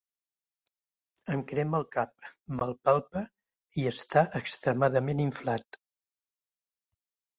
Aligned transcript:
Em 1.33 1.43
crema 1.51 1.81
el 1.81 1.85
cap, 1.97 2.31
me’l 2.61 2.73
palpa 2.89 3.23
i 3.83 3.87
està 3.93 4.25
extremadament 4.41 5.23
inflat. 5.31 5.83